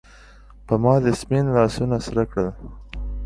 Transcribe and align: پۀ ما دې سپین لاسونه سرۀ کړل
پۀ 0.65 0.75
ما 0.83 0.93
دې 1.03 1.13
سپین 1.21 1.45
لاسونه 1.55 1.97
سرۀ 2.05 2.23
کړل 2.31 2.47